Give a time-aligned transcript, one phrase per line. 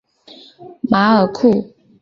[0.89, 1.75] 马尔库。